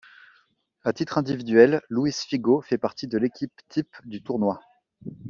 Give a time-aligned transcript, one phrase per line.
[0.83, 4.59] À titre individuel, Luís Figo fait partie de l'équipe-type du tournoi.